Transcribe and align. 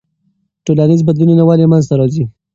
ټولنیز 0.65 1.01
بدلونونه 1.07 1.43
ولې 1.45 1.65
منځ 1.71 1.85
ته 1.89 1.95
راځي؟ 1.99 2.23